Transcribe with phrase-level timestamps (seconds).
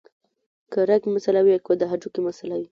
[0.71, 2.67] کۀ رګ مسئله وي او کۀ د هډوکي مسئله وي